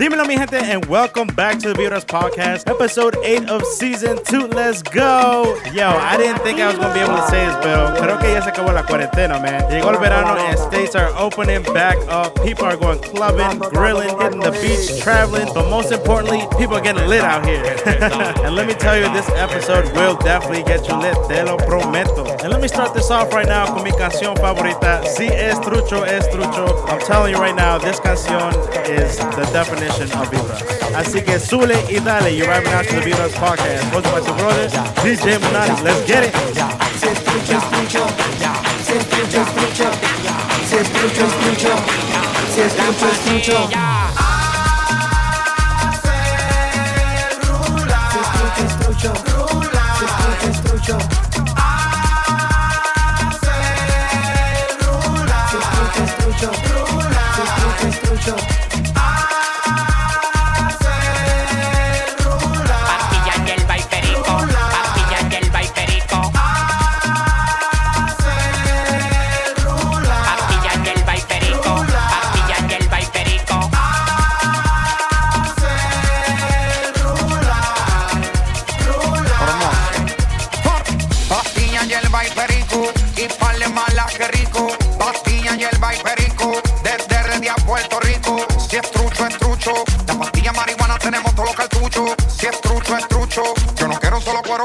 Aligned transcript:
Dímelo, 0.00 0.24
mi 0.24 0.34
gente, 0.34 0.56
and 0.56 0.82
welcome 0.86 1.26
back 1.36 1.58
to 1.58 1.68
the 1.68 1.74
Vibras 1.74 2.06
Podcast, 2.06 2.66
episode 2.70 3.18
8 3.22 3.50
of 3.50 3.62
season 3.66 4.16
2. 4.24 4.46
Let's 4.46 4.80
go. 4.80 5.60
Yo, 5.74 5.90
I 5.90 6.16
didn't 6.16 6.40
think 6.40 6.58
I 6.58 6.68
was 6.68 6.78
going 6.78 6.88
to 6.88 6.94
be 6.94 7.00
able 7.00 7.16
to 7.16 7.28
say 7.28 7.44
this, 7.44 7.54
pero 7.60 7.92
creo 8.00 8.18
que 8.18 8.32
ya 8.32 8.40
se 8.40 8.48
acabó 8.48 8.72
la 8.72 8.82
cuarentena, 8.82 9.38
man. 9.42 9.60
Llegó 9.70 9.90
el 9.90 9.98
verano 9.98 10.40
and 10.40 10.58
states 10.58 10.96
are 10.96 11.12
opening 11.18 11.62
back 11.74 11.98
up. 12.08 12.34
People 12.42 12.64
are 12.64 12.78
going 12.78 12.98
clubbing, 13.00 13.58
grilling, 13.58 14.08
hitting 14.18 14.40
the 14.40 14.52
beach, 14.52 15.02
traveling, 15.02 15.52
but 15.52 15.68
most 15.68 15.92
importantly, 15.92 16.48
people 16.56 16.76
are 16.76 16.80
getting 16.80 17.06
lit 17.06 17.20
out 17.20 17.44
here. 17.44 17.62
and 17.84 18.54
let 18.54 18.66
me 18.66 18.72
tell 18.72 18.96
you, 18.96 19.04
this 19.12 19.28
episode 19.36 19.84
will 19.94 20.16
definitely 20.16 20.62
get 20.62 20.88
you 20.88 20.96
lit. 20.96 21.14
Te 21.28 21.42
lo 21.42 21.58
prometo. 21.58 22.24
And 22.42 22.50
let 22.50 22.62
me 22.62 22.68
start 22.68 22.94
this 22.94 23.10
off 23.10 23.34
right 23.34 23.46
now 23.46 23.66
con 23.66 23.84
mi 23.84 23.90
canción 23.90 24.34
favorita. 24.38 25.04
Si 25.04 25.26
es 25.26 25.60
trucho, 25.60 26.06
es 26.06 26.26
trucho. 26.28 26.88
I'm 26.88 27.00
telling 27.00 27.34
you 27.34 27.38
right 27.38 27.54
now, 27.54 27.76
this 27.76 28.00
canción 28.00 28.56
is 28.88 29.18
the 29.36 29.44
definition 29.52 29.89
definition 29.90 30.20
of 30.20 30.30
Viva. 30.30 30.56
Así 30.96 31.22
que 31.22 31.38
sule 31.38 31.74
y 31.88 32.00
dale. 32.00 32.34
You're 32.36 32.48
right 32.48 32.64
now 32.64 32.82
to 32.82 32.94
the 32.94 33.00
Viva's 33.00 33.32
podcast. 33.34 33.82
Hosted 33.90 34.12
by 34.12 34.18
your 34.18 34.36
brother, 34.36 34.68
DJ 35.02 35.38
Monati. 35.38 35.82
Let's 35.82 36.06
get 36.06 36.24
it. 36.24 36.34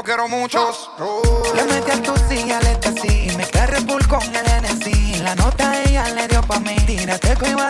Quiero 0.06 0.28
muchos. 0.28 0.88
Le 1.56 1.64
metí 1.64 1.90
a 1.90 2.00
tu 2.00 2.14
silla, 2.28 2.60
le 2.60 2.78
así 2.86 3.36
Me 3.36 3.44
Red 3.66 3.84
Bull 3.86 4.06
con 4.06 4.22
el 4.22 4.46
NSI 4.62 5.16
La 5.22 5.34
nota 5.34 5.82
ella 5.82 6.08
le 6.14 6.28
dio 6.28 6.40
pa' 6.42 6.60
mí 6.60 6.76
Tírate 6.86 7.34
que 7.34 7.50
iba 7.50 7.66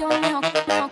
don't 0.00 0.22
know. 0.66 0.89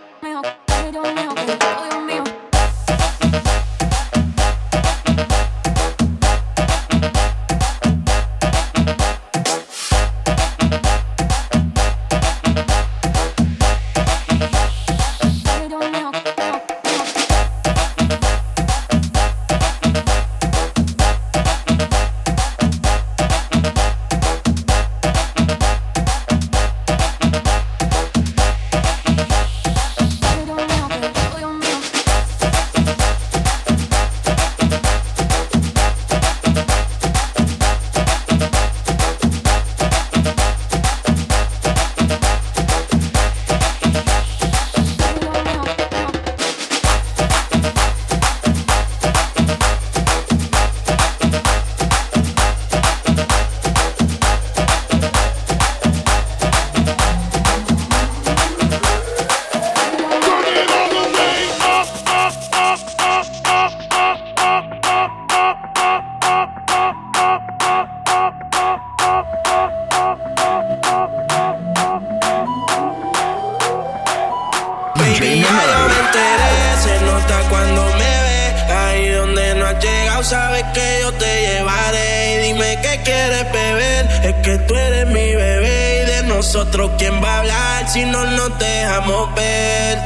Sabes 80.29 80.63
que 80.75 80.99
yo 81.01 81.11
te 81.13 81.41
llevaré. 81.41 82.35
Y 82.35 82.47
dime 82.47 82.77
qué 82.83 83.01
quieres 83.03 83.51
beber, 83.51 84.05
es 84.23 84.35
que 84.43 84.57
tú 84.59 84.75
eres 84.75 85.07
mi 85.07 85.35
bebé. 85.35 86.03
Y 86.03 86.05
de 86.05 86.23
nosotros, 86.23 86.91
¿quién 86.99 87.21
va 87.23 87.35
a 87.35 87.39
hablar 87.39 87.89
si 87.89 88.05
no 88.05 88.23
nos 88.25 88.57
dejamos 88.59 89.33
ver? 89.33 89.97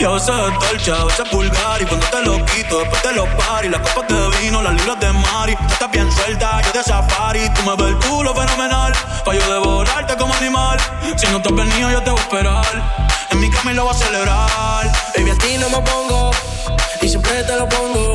Y 0.00 0.04
a 0.04 0.10
veces 0.10 0.30
es 0.30 0.68
dolce, 0.68 0.92
a 0.92 1.04
veces 1.04 1.26
es 1.26 1.32
vulgar 1.32 1.82
Y 1.82 1.84
cuando 1.86 2.06
te 2.06 2.22
lo 2.22 2.44
quito, 2.46 2.78
después 2.78 3.02
te 3.02 3.12
lo 3.14 3.24
pari 3.36 3.68
Las 3.68 3.80
copas 3.80 4.06
de 4.08 4.38
vino, 4.38 4.62
las 4.62 4.74
libras 4.74 5.00
de 5.00 5.12
Mari. 5.12 5.56
Tú 5.56 5.72
estás 5.72 5.90
bien 5.90 6.12
suelta, 6.12 6.60
yo 6.62 6.72
de 6.72 6.84
safari. 6.84 7.48
Tú 7.54 7.62
me 7.62 7.74
ves 7.74 7.94
el 7.94 8.08
culo 8.08 8.32
fenomenal 8.34 8.92
Pa' 9.24 9.34
yo 9.34 9.52
devorarte 9.52 10.16
como 10.16 10.34
animal. 10.34 10.78
Si 11.16 11.26
no 11.28 11.42
te 11.42 11.48
has 11.48 11.54
venido, 11.54 11.90
yo 11.90 12.02
te 12.02 12.10
voy 12.10 12.20
a 12.20 12.22
esperar. 12.22 13.08
En 13.30 13.40
mi 13.40 13.50
cama 13.50 13.72
y 13.72 13.74
lo 13.74 13.84
voy 13.84 13.94
a 13.94 13.98
celebrar. 13.98 14.92
Baby, 15.16 15.30
a 15.30 15.34
ti 15.38 15.58
no 15.58 15.68
me 15.68 15.80
pongo, 15.82 16.30
y 17.00 17.08
siempre 17.08 17.42
te 17.42 17.56
lo 17.56 17.68
pongo. 17.68 18.14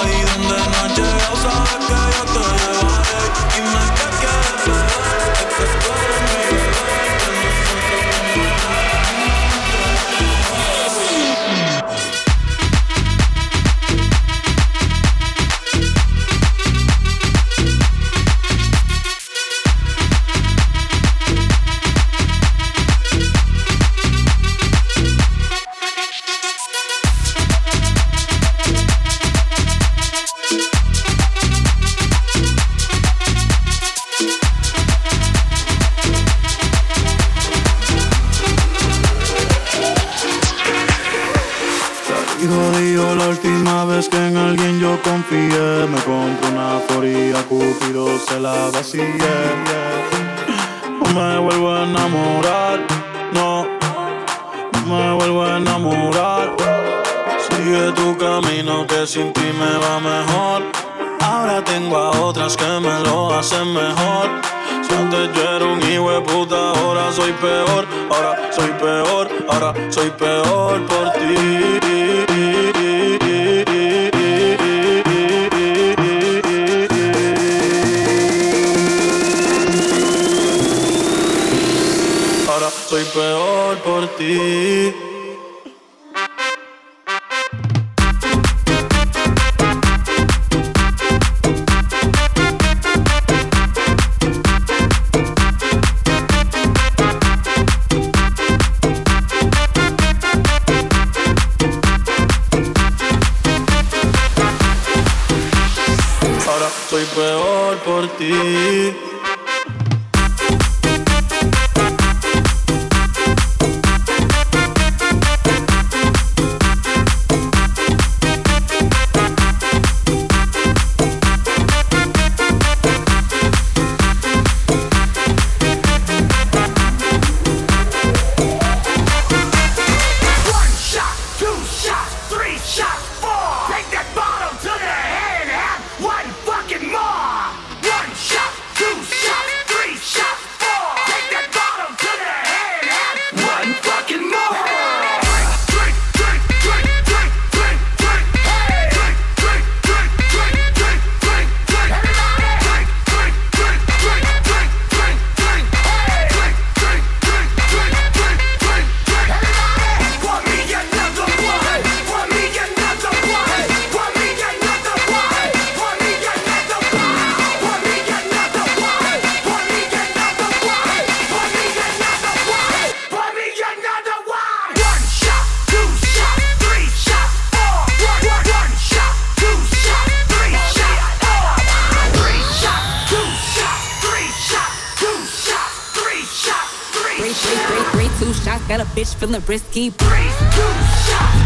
risky. 189.51 189.89
Breathe, 189.89 190.31
two 190.55 190.71
shots. 191.11 191.39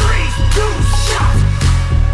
Three, 0.00 0.26
two 0.56 0.74
shots. 1.04 1.40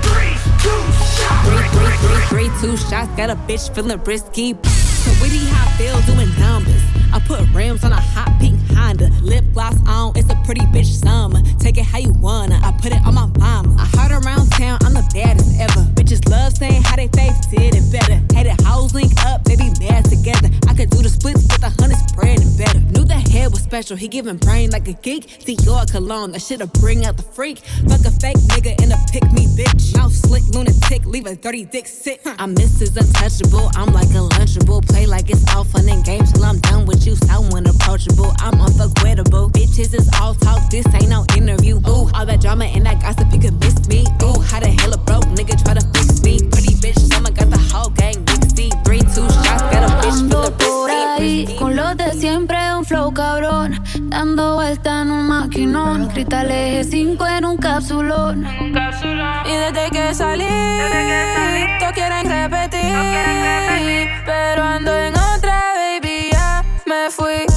Three, 0.02 0.34
two 0.58 0.82
shots. 1.14 2.28
Breathe, 2.28 2.90
shots. 2.90 3.08
Got 3.16 3.30
a 3.30 3.36
bitch 3.46 3.72
feeling 3.72 4.02
risky. 4.02 4.56
So 4.64 5.12
witty, 5.22 5.46
how 5.46 5.68
I 5.68 5.70
feel 5.78 6.00
doing 6.12 6.28
numbers. 6.40 6.82
I 7.12 7.20
put 7.20 7.38
rims 7.54 7.84
on 7.84 7.92
a 7.92 8.00
hot 8.00 8.36
pink 8.40 8.58
Honda. 8.72 9.10
Lip 9.22 9.44
gloss 9.52 9.76
on, 9.86 10.12
it's 10.16 10.28
a 10.28 10.34
pretty 10.44 10.66
bitch 10.74 10.86
summer. 10.86 11.40
Take 11.60 11.78
it 11.78 11.84
how 11.84 11.98
you 11.98 12.14
wanna. 12.14 12.58
I 12.60 12.72
put 12.82 12.90
it 12.90 13.06
on 13.06 13.14
my 13.14 13.26
mama. 13.38 13.76
I 13.78 13.86
heard 13.96 14.10
around 14.24 14.50
town, 14.50 14.78
I'm 14.82 14.94
the 14.94 15.08
baddest 15.14 15.60
ever. 15.60 15.82
Bitches 15.94 16.28
love 16.28 16.56
saying 16.56 16.82
how 16.82 16.96
they 16.96 17.06
face 17.08 17.46
did 17.46 17.76
it 17.76 17.92
better. 17.92 18.14
Had 18.34 18.46
Hated 18.46 18.60
hoes 18.66 18.92
link 18.92 19.12
up, 19.24 19.44
they 19.44 19.54
be 19.54 19.70
mad 19.78 20.04
together. 20.04 20.50
I 20.66 20.74
could 20.74 20.90
do 20.90 21.00
the 21.00 21.08
splits 21.08 21.42
with 21.44 21.62
a 21.62 21.70
special. 23.72 23.96
He 23.96 24.06
giving 24.06 24.36
brain 24.36 24.68
like 24.68 24.86
a 24.86 24.92
geek. 24.92 25.24
Dior 25.48 25.90
cologne, 25.90 26.32
that 26.32 26.42
shit'll 26.42 26.66
bring 26.84 27.06
out 27.06 27.16
the 27.16 27.22
freak. 27.22 27.56
Fuck 27.88 28.04
a 28.04 28.10
fake 28.20 28.36
nigga 28.52 28.76
and 28.82 28.92
a 28.92 28.98
pick 29.10 29.24
me 29.32 29.46
bitch. 29.56 29.96
Mouth 29.96 30.12
slick, 30.12 30.44
lunatic, 30.52 31.06
leaving 31.06 31.36
30 31.36 31.64
dick 31.72 31.86
sick. 31.86 32.20
I 32.26 32.44
miss 32.44 32.80
his 32.80 32.94
untouchable. 32.94 33.70
I'm 33.74 33.90
like 33.94 34.12
a 34.12 34.28
lunchable. 34.36 34.86
Play 34.86 35.06
like 35.06 35.30
it's 35.30 35.42
all 35.54 35.64
fun 35.64 35.88
and 35.88 36.04
games 36.04 36.32
till 36.32 36.44
I'm 36.44 36.60
done 36.60 36.84
with 36.84 37.06
you. 37.06 37.16
I'm 37.30 37.48
unapproachable. 37.50 38.34
I'm 38.40 38.60
unforgettable. 38.60 39.48
Bitches 39.48 39.94
is 39.94 40.06
all 40.20 40.34
talk. 40.34 40.68
This 40.70 40.86
ain't 40.92 41.08
no 41.08 41.24
interview. 41.34 41.76
Ooh, 41.76 41.82
oh. 41.86 42.10
all 42.14 42.26
that 42.26 42.42
drama 42.42 42.66
and 42.66 42.84
that 42.84 43.00
gossip, 43.00 43.32
you 43.32 43.40
could 43.40 43.58
miss 43.58 43.88
me. 43.88 44.04
Ooh, 44.22 44.38
how 44.42 44.60
the 44.60 44.68
hell 44.68 44.92
a 44.92 44.98
broke 44.98 45.24
nigga 45.32 45.56
try 45.64 45.72
to 45.72 45.84
fix 45.96 46.22
me? 46.22 46.36
Pretty 46.52 46.74
bitch, 46.76 47.00
someone 47.10 47.32
got 47.32 47.48
the 47.48 47.56
whole 47.72 47.88
gang. 47.88 48.31
Ando 50.12 50.42
por 50.58 50.90
ahí 50.90 51.56
con 51.58 51.74
los 51.74 51.96
de 51.96 52.12
siempre, 52.12 52.58
un 52.76 52.84
flow 52.84 53.14
cabrón. 53.14 53.82
Dando 54.02 54.56
vuelta 54.56 55.00
en 55.00 55.10
un 55.10 55.26
maquinón. 55.26 56.08
Cristal 56.08 56.50
eje 56.50 56.84
5 56.84 57.26
en 57.26 57.44
un 57.46 57.56
capsulón. 57.56 58.46
Y 59.46 59.52
desde 59.52 59.90
que 59.90 60.14
salí, 60.14 60.44
todos 61.80 61.92
quieren 61.94 62.28
repetir. 62.28 62.92
Pero 64.26 64.62
ando 64.62 64.94
en 64.94 65.14
otra, 65.14 65.62
baby, 65.76 66.28
ya 66.30 66.62
me 66.84 67.10
fui. 67.10 67.51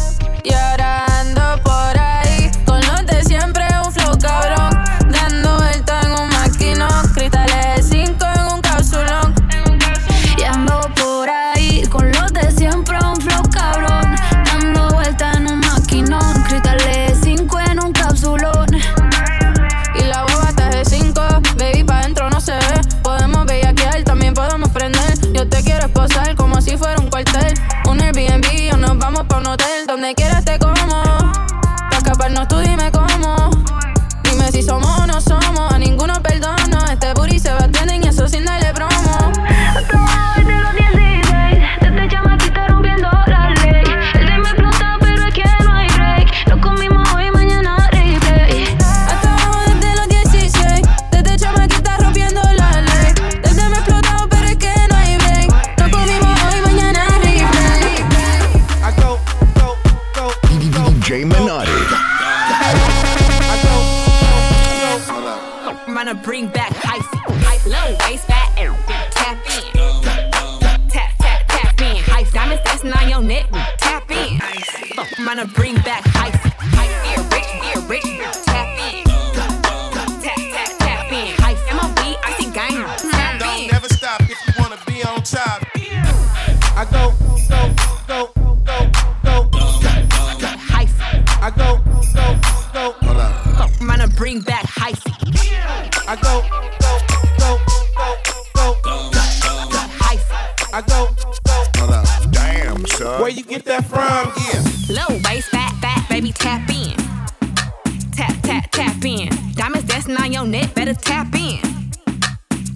That's 110.05 110.19
not 110.19 110.31
your 110.31 110.45
neck 110.45 110.75
better 110.75 110.93
tap 110.93 111.33
in. 111.33 111.59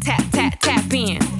Tap, 0.01 0.23
tap, 0.31 0.59
tap 0.61 0.91
in. 0.91 1.38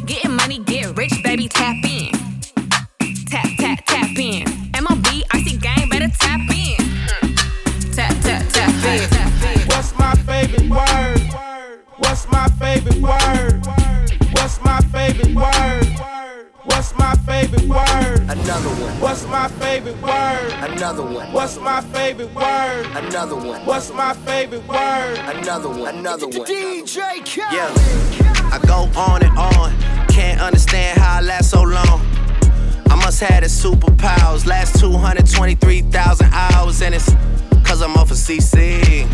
Another 18.29 18.69
one. 18.69 18.99
What's 18.99 19.25
my 19.25 19.47
favorite 19.47 19.99
word? 20.03 20.53
Another 20.61 21.01
one. 21.01 21.33
What's 21.33 21.57
my 21.57 21.81
favorite 21.81 22.31
word? 22.35 22.85
Another 22.95 23.35
one. 23.35 23.65
What's 23.65 23.91
my 23.91 24.13
favorite 24.13 24.67
word? 24.67 25.17
Another 25.17 25.69
one. 25.69 25.95
Another 25.95 26.27
one. 26.27 26.45
DJ 26.45 27.25
Khaled. 27.25 27.51
Yeah. 27.51 28.51
I 28.53 28.59
go 28.67 28.87
on 28.99 29.23
and 29.23 29.35
on. 29.35 29.75
Can't 30.09 30.39
understand 30.41 30.99
how 30.99 31.17
I 31.17 31.21
last 31.21 31.49
so 31.49 31.63
long. 31.63 32.05
I 32.91 33.01
must 33.03 33.19
have 33.21 33.41
the 33.41 33.47
superpowers. 33.49 34.45
Last 34.45 34.79
223,000 34.79 36.27
hours, 36.31 36.83
and 36.83 36.93
it's 36.93 37.11
cause 37.67 37.81
I'm 37.81 37.97
off 37.97 38.11
of 38.11 38.17
CC. 38.17 39.07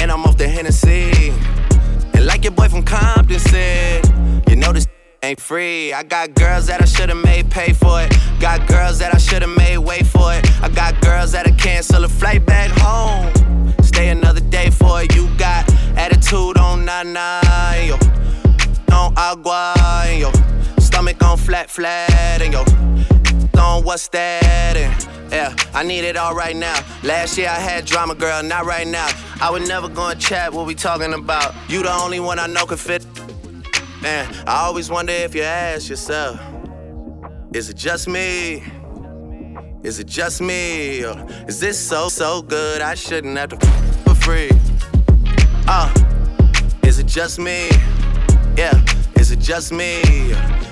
And 0.00 0.10
I'm 0.10 0.24
off 0.24 0.36
the 0.36 0.48
Hennessy. 0.48 1.30
And 2.12 2.26
like 2.26 2.42
your 2.42 2.54
boy 2.54 2.68
from 2.68 2.82
Compton 2.82 3.38
said, 3.38 4.04
you 4.48 4.56
know 4.56 4.72
this 4.72 4.88
ain't 5.22 5.40
free. 5.40 5.92
I 5.92 6.02
got 6.02 6.34
girls 6.34 6.66
that 6.66 6.80
I 6.80 6.84
should've 6.84 7.22
made 7.24 7.50
pay 7.50 7.72
for 7.72 8.02
it. 8.02 8.12
Got 8.40 8.66
girls 8.66 8.98
that 8.98 9.14
I 9.14 9.18
should've 9.18 9.56
made 9.56 9.78
wait 9.78 10.06
for 10.06 10.32
it. 10.34 10.44
I 10.62 10.68
got 10.68 11.00
girls 11.00 11.32
that'll 11.32 11.54
cancel 11.56 12.04
a 12.04 12.08
flight 12.08 12.44
back 12.46 12.70
home. 12.70 13.72
Stay 13.82 14.08
another 14.08 14.40
day 14.40 14.70
for 14.70 15.02
it. 15.02 15.14
You 15.14 15.28
got 15.36 15.70
attitude 15.96 16.58
on 16.58 16.84
nana, 16.84 17.40
yo. 17.84 17.96
On 18.94 19.12
agua, 19.16 19.74
yo. 20.16 20.30
Stomach 20.78 21.22
on 21.22 21.38
flat, 21.38 21.70
flat, 21.70 22.40
and 22.42 22.52
yo. 22.52 22.64
On 23.60 23.84
what's 23.84 24.08
that? 24.08 24.76
And 24.76 25.32
yeah, 25.32 25.54
I 25.74 25.82
need 25.82 26.04
it 26.04 26.16
all 26.16 26.34
right 26.34 26.56
now. 26.56 26.78
Last 27.02 27.36
year 27.38 27.48
I 27.48 27.58
had 27.58 27.84
drama, 27.84 28.14
girl, 28.14 28.42
not 28.42 28.64
right 28.64 28.86
now. 28.86 29.08
I 29.40 29.50
would 29.50 29.66
never 29.66 29.88
go 29.88 30.08
and 30.08 30.20
chat 30.20 30.52
what 30.52 30.66
we 30.66 30.74
talking 30.74 31.12
about. 31.14 31.54
You 31.68 31.82
the 31.82 31.92
only 31.92 32.20
one 32.20 32.38
I 32.38 32.46
know 32.46 32.66
can 32.66 32.76
fit. 32.76 33.04
Man, 34.02 34.32
I 34.46 34.64
always 34.66 34.90
wonder 34.90 35.12
if 35.12 35.34
you 35.34 35.42
ask 35.42 35.88
yourself, 35.88 36.38
is 37.54 37.70
it 37.70 37.76
just 37.76 38.08
me? 38.08 38.62
Is 39.82 39.98
it 39.98 40.06
just 40.06 40.40
me? 40.40 41.04
Or 41.04 41.26
is 41.48 41.60
this 41.60 41.78
so, 41.78 42.08
so 42.08 42.42
good 42.42 42.82
I 42.82 42.94
shouldn't 42.94 43.38
have 43.38 43.50
to 43.50 43.66
for 44.04 44.14
free? 44.14 44.50
Uh, 45.66 45.92
is 46.84 46.98
it 46.98 47.06
just 47.06 47.38
me? 47.38 47.68
Yeah, 48.56 48.84
is 49.16 49.30
it 49.30 49.38
just 49.38 49.72
me? 49.72 50.00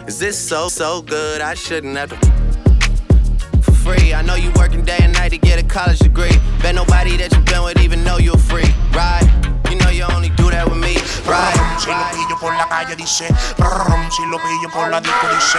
Is 0.07 0.19
this 0.19 0.39
so, 0.39 0.69
so 0.69 1.01
good 1.01 1.41
I 1.41 1.55
shouldn't 1.55 1.97
have 1.97 2.11
to 2.11 3.63
for 3.63 3.73
free? 3.73 4.13
I 4.13 4.23
know 4.23 4.35
you 4.35 4.53
working 4.57 4.85
day 4.85 4.99
and 5.01 5.13
night 5.15 5.31
to 5.31 5.39
get 5.39 5.59
a 5.59 5.67
college 5.67 5.99
degree. 5.99 6.37
Bet 6.61 6.75
nobody 6.75 7.17
that 7.17 7.33
you've 7.33 7.47
been 7.47 7.65
with 7.65 7.81
even 7.81 8.05
know 8.05 8.19
you're 8.19 8.37
free, 8.37 8.71
right? 8.93 9.44
Know 9.85 9.91
you 9.93 10.05
only 10.17 10.31
do 10.31 10.49
that 10.51 10.65
with 10.65 10.81
me, 10.81 10.97
right? 11.29 11.53
Si 11.79 11.91
lo 11.93 12.05
pillo 12.17 12.37
por 12.41 12.55
la 12.57 12.67
calle 12.69 12.97
dice, 12.97 13.29
brum, 13.59 14.11
si 14.11 14.25
lo 14.27 14.39
pillo 14.39 14.69
por 14.73 14.89
la 14.89 15.01
disco 15.01 15.27
dice, 15.29 15.59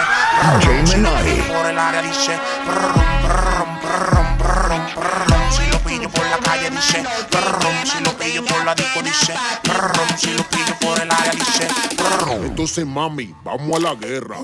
DJ 0.58 0.86
si 0.86 0.96
lo 0.96 1.10
Menotti. 1.10 1.30
pillo 1.30 1.44
por 1.54 1.66
el 1.70 1.78
área 1.78 2.02
dice, 2.02 2.34
brum, 2.66 3.06
brum, 3.22 3.70
brum, 3.78 4.28
brum, 4.38 4.82
brum, 4.96 5.50
si 5.52 5.66
lo 5.70 5.78
pillo 5.80 6.08
por 6.10 6.26
la 6.26 6.38
calle 6.38 6.70
dice, 6.70 7.04
brum, 7.30 7.76
si 7.84 8.00
lo 8.02 8.12
pillo 8.18 8.44
por 8.44 8.64
la 8.64 8.74
disco 8.74 9.02
dice, 9.02 9.34
brum, 9.62 10.08
si 10.16 10.34
lo 10.34 10.42
pillo 10.44 10.74
por 10.80 11.00
el 11.00 11.10
área 11.10 11.32
dice, 11.32 11.68
brum. 11.96 12.44
Entonces, 12.46 12.84
mami, 12.84 13.32
vamos 13.44 13.76
a 13.78 13.80
la 13.80 13.94
guerra. 13.94 14.36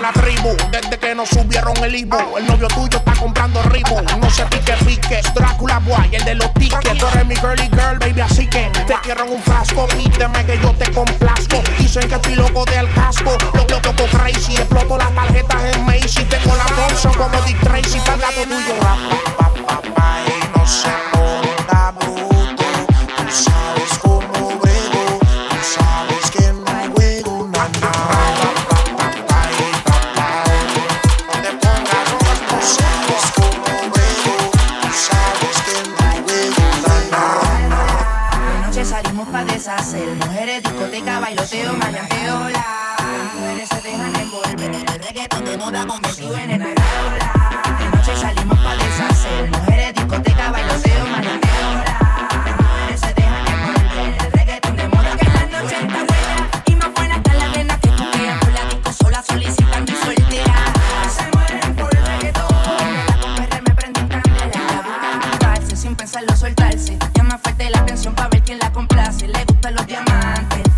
La 0.00 0.12
tribu, 0.12 0.56
desde 0.70 0.98
que 0.98 1.14
nos 1.14 1.28
subieron 1.28 1.76
el 1.78 1.94
Ibu. 1.94 2.36
El 2.36 2.46
novio 2.46 2.68
tuyo 2.68 2.98
está 2.98 3.12
comprando 3.14 3.62
Ribu. 3.64 4.00
No 4.20 4.30
se 4.30 4.44
pique, 4.46 4.72
pique. 4.84 5.20
Drácula 5.34 5.78
Boy, 5.80 6.08
el 6.12 6.24
de 6.24 6.34
los 6.36 6.52
tickets. 6.54 6.98
Tú 6.98 7.06
eres 7.06 7.26
mi 7.26 7.36
girly 7.36 7.68
girl, 7.70 7.98
baby, 7.98 8.20
así 8.20 8.46
que 8.46 8.70
te 8.86 8.94
quiero 9.02 9.24
en 9.24 9.32
un 9.32 9.42
frasco. 9.42 9.86
Pídeme 9.88 10.44
que 10.44 10.58
yo 10.58 10.72
te 10.72 10.90
complazco. 10.92 11.62
Dicen 11.78 12.08
que 12.08 12.14
estoy 12.14 12.34
loco 12.36 12.64
del 12.66 12.92
casco. 12.92 13.36
Lo 13.54 13.64
lo 13.64 13.80
loco 13.80 14.04
crazy. 14.16 14.54
Exploto 14.56 14.98
las 14.98 15.14
tarjetas 15.14 15.74
en 15.74 15.84
Macy. 15.84 16.24
Tengo 16.24 16.54
la 16.56 16.64
Thompson 16.64 17.14
como 17.14 17.40
Dick 17.42 17.58
Tracy. 17.60 17.98
Gato 17.98 18.42
tuyo. 18.44 18.74
Discoteca, 41.18 41.20
bailoteo, 41.20 41.72
maleanteo 41.74 42.48
Las 42.50 43.34
mujeres 43.34 43.68
se 43.68 43.80
dejan 43.80 44.16
envolver. 44.16 44.74
El 44.74 45.04
reggaetón 45.04 45.44
de 45.44 45.56
moda 45.56 45.86
convertido 45.86 46.36
en 46.38 46.50
el 46.50 46.77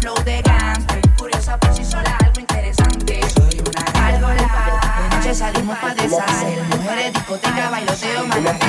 flow 0.01 0.15
de 0.25 0.43
gangster. 0.43 1.01
Curiosa 1.17 1.59
por 1.59 1.75
sí 1.75 1.85
sola, 1.85 2.17
algo 2.25 2.41
interesante. 2.41 3.21
Soy 3.31 3.61
una 3.61 3.85
gárgola 3.93 5.09
De 5.11 5.17
noche 5.17 5.35
salimos 5.35 5.79
pa' 5.79 5.95
deshacer. 5.95 6.63
Mujeres, 6.65 7.13
discoteca, 7.13 7.71
bailoteo, 7.71 8.27
malanteo 8.27 8.60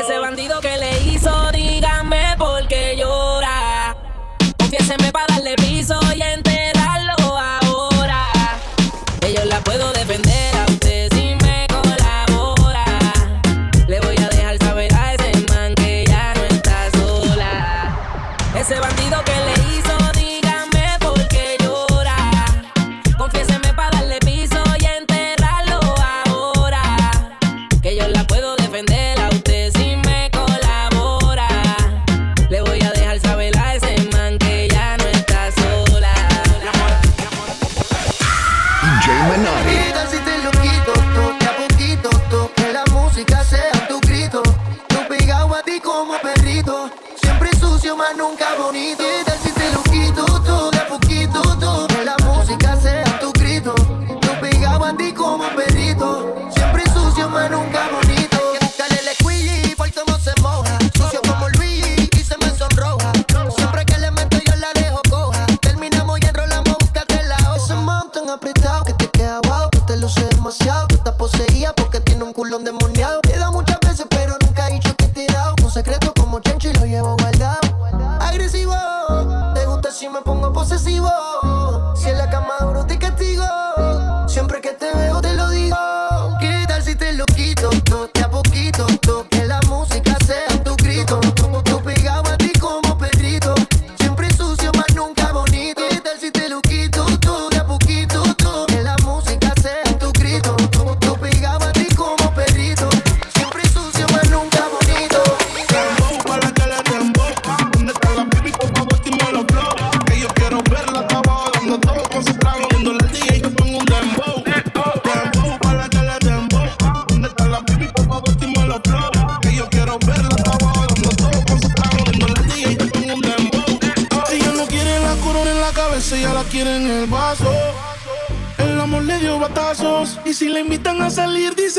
Ese 0.00 0.18
bandido 0.18 0.60
que 0.60 0.76
le 0.76 1.00
hizo, 1.04 1.52
dígame 1.52 2.34
por 2.36 2.66
qué 2.66 2.96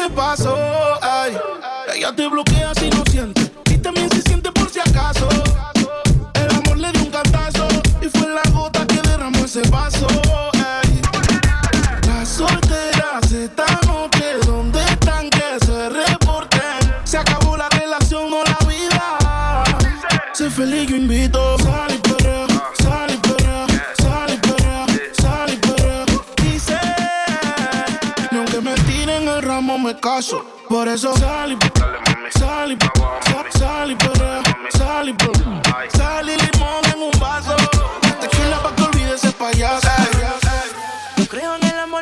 se 0.02 0.10
pasó. 0.10 0.56
Ay, 1.02 1.38
ella 1.96 2.14
te 2.14 2.28
bloqueó 2.28 2.51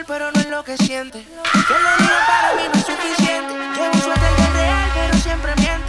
pero 0.08 0.32
no 0.32 0.40
es 0.40 0.48
lo 0.48 0.64
que 0.64 0.78
siente. 0.78 1.20
Que 1.24 1.74
lo 1.74 1.92
digan 1.98 2.26
para 2.28 2.56
mí 2.56 2.64
no 2.72 2.80
es 2.80 2.86
suficiente. 2.86 3.54
Llevo 3.54 3.98
suerte 4.04 4.26
y 4.38 4.42
es 4.42 4.54
real, 4.54 4.92
pero 4.94 5.18
siempre 5.18 5.56
miente. 5.56 5.89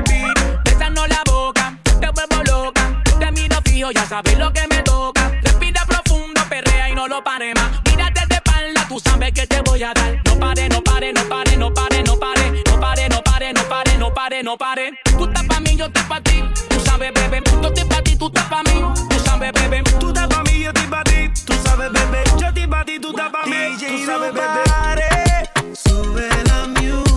el 0.00 0.04
beat. 0.04 0.64
Besando 0.64 1.06
la 1.06 1.22
boca, 1.26 1.78
te 1.84 2.08
vuelvo 2.10 2.42
loca. 2.44 3.02
Te 3.18 3.30
miro 3.32 3.56
fijo, 3.64 3.90
ya 3.90 4.06
sabes 4.06 4.38
lo 4.38 4.52
que 4.52 4.66
me 4.68 4.82
toca. 4.82 5.30
Respira 5.42 5.84
profundo, 5.86 6.40
perrea 6.48 6.90
y 6.90 6.94
no 6.94 7.08
lo 7.08 7.22
pare 7.22 7.54
más. 7.54 7.70
Mírate 7.84 8.26
de 8.28 8.34
espalda, 8.36 8.86
tú 8.88 9.00
sabes 9.00 9.32
que 9.32 9.46
te 9.46 9.60
voy 9.62 9.82
a 9.82 9.92
dar. 9.92 10.20
No 10.24 10.38
pare, 10.38 10.68
no 10.68 10.82
pare, 10.82 11.12
no 11.12 11.22
pare, 11.28 11.56
no 11.56 11.72
pare, 11.72 12.02
no 12.02 12.18
pare. 12.18 12.62
No 12.66 12.80
pare, 12.80 13.08
no 13.08 13.22
pare, 13.22 13.52
no 13.52 13.68
pare, 13.68 13.98
no 13.98 14.14
pare, 14.14 14.42
no 14.42 14.56
pare. 14.56 14.92
Tú 15.16 15.24
estás 15.24 15.44
pa' 15.44 15.60
mí, 15.60 15.76
yo 15.76 15.86
estoy 15.86 16.04
pa' 16.04 16.20
ti. 16.20 16.42
Tú 16.68 16.80
sabes, 16.80 17.12
bebé. 17.12 17.42
Yo 17.62 17.68
estoy 17.68 17.84
pa' 17.84 18.02
ti, 18.02 18.16
tú 18.16 18.26
estás 18.26 18.44
pa' 18.44 18.62
mí. 18.62 18.82
Tú 19.08 19.18
sabes, 19.24 19.52
bebé. 19.52 19.82
Tú 19.98 20.08
estás 20.08 20.26
pa' 20.28 20.42
mí, 20.44 20.62
yo 20.62 20.70
estoy 20.70 20.86
pa' 20.86 21.04
ti. 21.04 21.30
Tú 21.44 21.54
sabes, 21.64 21.92
bebé. 21.92 22.24
Yo 22.38 22.46
estoy 22.48 22.66
pa' 22.66 22.84
ti, 22.84 22.98
tú 22.98 23.10
estás 23.10 23.30
pa' 23.30 23.46
mí. 23.46 23.76
tú 23.78 24.06
sabes, 24.06 24.32
bebé. 24.32 25.74
Sube 25.74 26.28
la 26.46 26.66
music. 26.68 27.09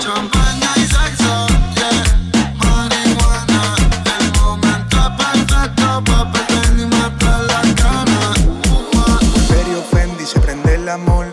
Champana 0.00 0.70
se 10.26 10.38
prende 10.40 10.74
el 10.74 10.88
amor. 10.88 11.26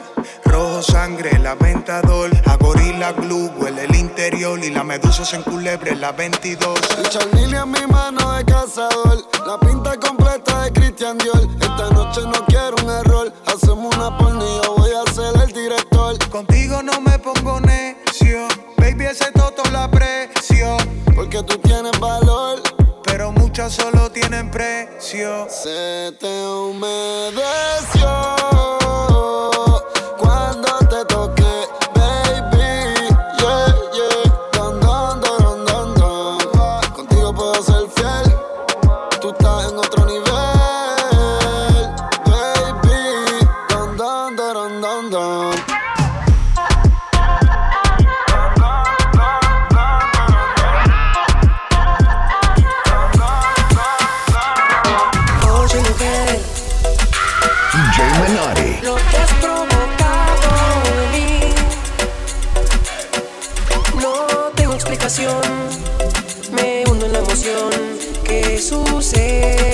Rojo 0.45 0.81
sangre, 0.81 1.37
la 1.39 1.55
ventadol. 1.55 2.31
A 2.45 3.11
Glue 3.11 3.49
huele 3.57 3.85
el 3.85 3.95
interior. 3.95 4.59
Y 4.63 4.71
la 4.71 4.83
medusa 4.83 5.23
se 5.23 5.35
enculebre, 5.35 5.95
la 5.95 6.11
22. 6.11 6.79
El 6.97 7.09
Charnilia 7.09 7.61
en 7.61 7.71
mi 7.71 7.85
mano 7.87 8.37
es 8.37 8.43
cazador. 8.45 9.23
La 9.45 9.59
pinta 9.59 9.97
completa 9.97 10.63
de 10.63 10.73
Cristian 10.73 11.17
Dior. 11.17 11.47
Esta 11.59 11.89
noche 11.91 12.21
no 12.21 12.45
quiero 12.47 12.75
un 12.83 12.89
error. 12.89 13.31
Hacemos 13.45 13.95
una 13.95 14.17
pornia, 14.17 14.61
voy 14.75 14.91
a. 14.91 15.06
Contigo 16.29 16.83
no 16.83 16.99
me 17.01 17.17
pongo 17.19 17.59
necio. 17.61 18.47
Baby, 18.77 19.05
ese 19.05 19.31
toto 19.31 19.63
la 19.71 19.89
precio. 19.89 20.77
Porque 21.15 21.41
tú 21.43 21.57
tienes 21.59 21.97
valor. 21.99 22.61
Pero 23.03 23.31
muchas 23.31 23.73
solo 23.73 24.11
tienen 24.11 24.51
precio. 24.51 25.47
Se 25.49 26.11
te 26.19 26.47
humedeció. 26.47 27.37
say 69.17 69.66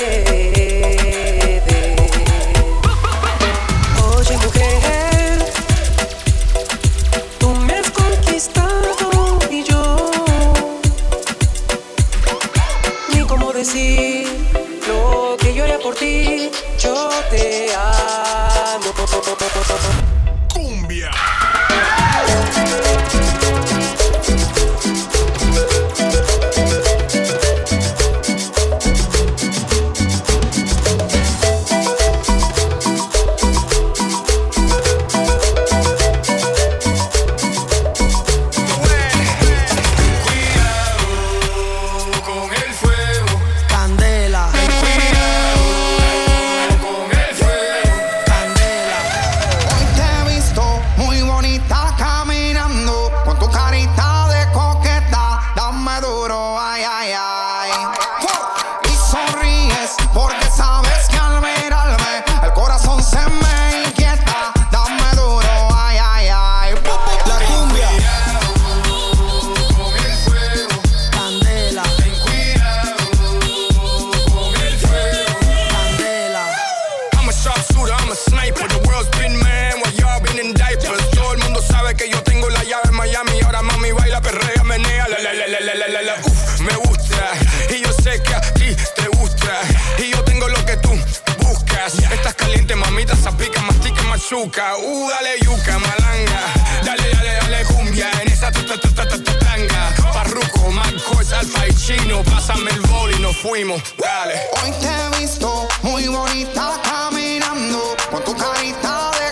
machuca, 94.33 94.77
uh, 94.77 95.09
dale 95.09 95.39
yuca, 95.41 95.79
malanga. 95.79 96.39
Dale, 96.83 97.09
dale, 97.13 97.37
dale 97.41 97.65
cumbia 97.65 98.09
en 98.21 98.31
esa 98.31 98.51
tanga. 98.51 99.93
Parruco, 100.13 100.71
Marcos, 100.71 101.31
Alfa 101.33 101.67
y 101.67 101.73
Chino, 101.73 102.23
pásame 102.23 102.71
el 102.71 102.81
boli, 102.81 103.19
nos 103.19 103.37
fuimos, 103.37 103.81
dale. 103.97 104.35
Hoy 104.63 104.71
te 104.81 104.87
he 104.87 105.21
visto 105.21 105.67
muy 105.83 106.07
bonita 106.07 106.71
caminando 106.83 107.95
con 108.09 108.23
tu 108.23 108.35
carita 108.35 109.11
de 109.19 109.22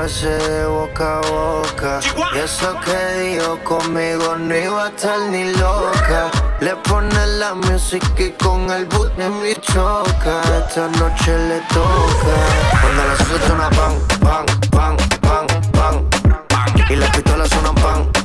pase 0.00 0.28
de 0.28 0.64
boca 0.64 1.18
a 1.18 1.20
boca. 1.28 2.00
Y 2.34 2.38
eso 2.38 2.74
que 2.84 2.98
dijo 3.20 3.58
conmigo 3.64 4.34
no 4.36 4.56
iba 4.56 4.86
a 4.86 4.88
estar 4.88 5.18
ni 5.30 5.52
loca. 5.52 6.30
Le 6.60 6.74
pone 6.88 7.26
la 7.38 7.54
música 7.54 8.06
y 8.16 8.30
con 8.42 8.70
el 8.70 8.86
boot 8.86 9.14
de 9.16 9.28
mi 9.28 9.54
choca. 9.56 10.40
Esta 10.58 10.88
noche 11.00 11.32
le 11.48 11.60
toca. 11.76 12.34
Cuando 12.80 13.04
las 13.08 13.18
suelta 13.26 13.52
una 13.52 13.70
pan, 13.78 13.94
pan, 14.24 14.46
pan, 14.70 14.96
pan, 15.20 15.46
pan. 15.72 15.94
Y 16.88 16.96
las 16.96 17.10
pistolas 17.10 17.48
suenan 17.50 17.74
pan. 17.74 18.19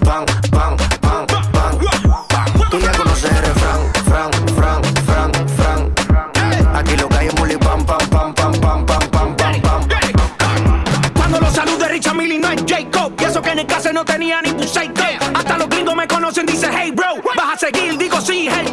no 13.95 14.03
tenía 14.03 14.41
ni 14.41 14.51
tu 14.51 14.67
psycho. 14.67 15.03
Hasta 15.33 15.57
los 15.57 15.69
gringos 15.69 15.95
me 15.95 16.05
conocen, 16.05 16.45
dice 16.45 16.67
hey 16.69 16.91
bro. 16.91 17.15
Vas 17.37 17.53
a 17.53 17.57
seguir, 17.57 17.97
digo 17.97 18.19
sí, 18.19 18.49
hey 18.51 18.64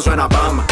suena 0.00 0.28
pam. 0.28 0.69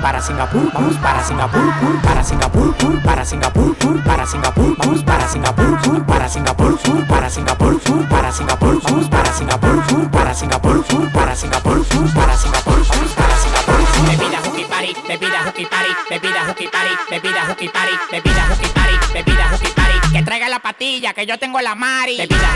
para 0.00 0.20
Singapur, 0.20 0.70
vamos 0.72 0.96
para 0.98 1.22
Singapur, 1.24 1.74
para 2.02 2.24
Singapur, 2.24 2.74
para 3.02 3.24
Singapur, 3.24 4.02
para 4.02 4.26
Singapur, 4.26 4.76
vamos 4.78 5.02
para 5.02 5.28
Singapur, 5.28 6.04
para 6.06 6.28
Singapur, 6.28 6.76
para 6.76 7.30
Singapur, 7.30 7.78
para 8.08 8.32
Singapur, 8.32 8.80
vamos 8.82 9.08
para 9.08 9.32
Singapur, 9.32 10.10
para 10.10 10.34
Singapur, 10.34 10.84
para 11.12 11.34
Singapur, 11.34 11.84
para 12.14 12.36
Singapur, 12.36 12.86
vamos 12.88 13.12
para 13.12 13.36
Singapur. 13.36 13.78
Bebida 14.08 14.40
hooky 14.44 14.64
party, 14.64 14.94
bebida 15.08 15.44
hooky 15.46 15.64
party, 15.66 15.90
bebida 16.10 16.44
hooky 16.46 16.68
party, 16.68 16.94
bebida 17.10 17.46
hooky 17.48 17.68
party, 17.68 17.92
bebida 18.10 18.48
hooky 18.48 18.68
party, 18.68 18.96
bebida 19.12 19.48
hooky 19.50 19.70
party, 19.72 20.12
que 20.12 20.22
traiga 20.22 20.48
la 20.48 20.60
patilla 20.60 21.12
que 21.14 21.26
yo 21.26 21.38
tengo 21.38 21.60
la 21.60 21.74
mari. 21.74 22.16
Bebida 22.18 22.48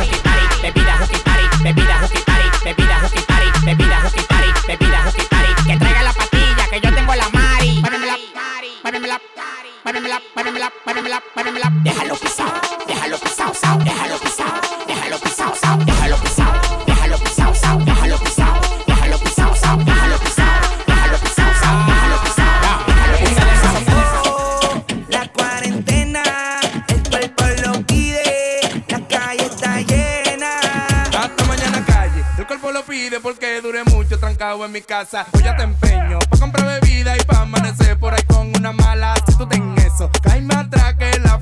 en 34.65 34.73
mi 34.73 34.81
casa. 34.81 35.27
Hoy 35.33 35.43
ya 35.43 35.57
te 35.57 35.65
empeño 35.65 36.19
pa' 36.31 36.39
comprar 36.39 36.81
bebida 36.81 37.17
y 37.17 37.25
pa' 37.25 37.41
amanecer 37.41 37.99
por 37.99 38.15
ahí 38.15 38.23
con 38.25 38.49
una 38.57 38.73
mala. 38.73 39.15
Si 39.27 39.37
tú 39.37 39.47
ten 39.47 39.75
eso, 39.79 40.11
cae 40.23 40.41
más 40.43 40.67
atrás 40.67 40.95
que 40.95 41.19
la 41.21 41.42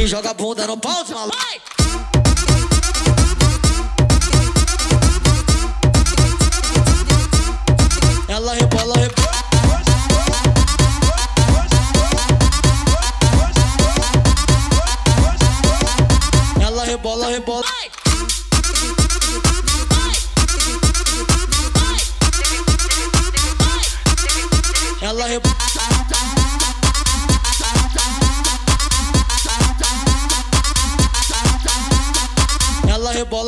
e 0.00 0.06
joga 0.06 0.30
a 0.30 0.34
bunda 0.34 0.66
no 0.66 0.78
pau 0.78 1.04
de 1.04 1.12
maluco. 1.12 1.36
Ela 8.26 8.54
rebola, 8.54 8.94
rebola. 8.94 9.30
Ela 16.62 16.84
rebola, 16.84 17.28
rebola. 17.28 17.99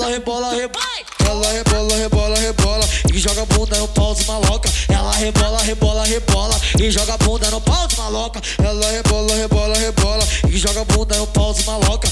rebola, 0.09 0.51
rebola, 0.51 0.51
rebola. 0.51 1.03
Ela 1.25 1.53
rebola, 1.53 1.97
rebola, 1.97 2.39
rebola. 2.41 2.89
E 3.13 3.19
joga 3.19 3.45
bunda 3.47 3.79
no 3.79 3.89
pau 3.89 4.15
de 4.15 4.25
maloca. 4.25 4.71
Ela 4.89 5.13
rebola, 5.13 5.63
rebola, 5.63 6.05
rebola. 6.05 6.61
E 6.81 6.91
joga 6.91 7.17
bunda 7.19 7.51
no 7.51 7.61
pau 7.61 7.87
de 7.87 7.97
maloca. 7.97 8.41
Ela 8.59 8.91
rebola, 8.91 9.35
rebola, 9.35 9.79
rebola. 9.79 10.25
E 10.49 10.59
joga 10.59 10.85
bunda 10.85 11.17
no 11.17 11.27
pau 11.29 11.53
de 11.55 11.65
maloca. 11.65 12.09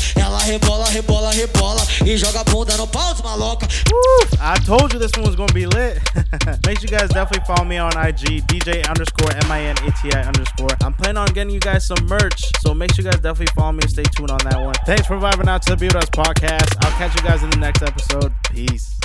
Rebola, 0.47 0.87
rebola, 0.87 1.33
rebola 1.33 1.83
e 2.07 2.17
joga 2.17 2.45
bunda 2.45 2.77
no 2.77 2.87
pau 2.87 3.15
maloca. 3.23 3.67
Uh! 3.93 4.37
I 4.41 4.57
told 4.65 4.93
you 4.93 4.99
this 4.99 5.13
one 5.17 5.27
was 5.27 5.37
gonna 5.37 5.53
be 5.53 5.67
lit. 5.67 5.99
Make 6.67 6.81
sure 6.81 6.89
you 6.89 6.99
guys 6.99 7.11
definitely 7.11 7.45
follow 7.47 7.65
me 7.65 7.79
on 7.79 7.93
IG, 7.93 8.47
DJ 8.47 8.89
underscore 8.89 9.31
M 9.33 9.51
I 9.51 9.61
N 9.63 9.77
A 9.79 9.91
T 9.93 10.13
I 10.13 10.23
underscore. 10.23 10.71
I'm 10.83 10.95
planning 10.95 11.19
on 11.19 11.29
getting 11.29 11.53
you 11.53 11.61
guys 11.61 11.85
some 11.87 12.07
merch, 12.07 12.51
so 12.61 12.75
make 12.75 12.95
sure 12.95 13.05
you 13.05 13.11
guys 13.11 13.21
definitely 13.21 13.53
follow 13.55 13.73
me 13.73 13.81
and 13.83 13.91
stay 13.91 14.05
tuned 14.05 14.31
on 14.31 14.39
that 14.45 14.61
one. 14.61 14.75
Thanks 14.87 15.07
for 15.07 15.17
vibing 15.17 15.49
out 15.49 15.63
to 15.63 15.77
the 15.77 15.77
Build 15.77 15.95
podcast. 16.13 16.77
I'll 16.85 16.97
catch 16.99 17.15
you 17.15 17.23
guys 17.27 17.43
in 17.43 17.51
the 17.51 17.59
next 17.59 17.83
episode. 17.83 18.33
Peace. 18.51 19.00